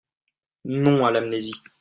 Non 0.65 1.05
à 1.05 1.11
l’amnésie 1.11 1.61